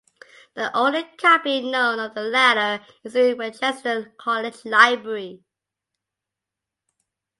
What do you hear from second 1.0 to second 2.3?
copy known of the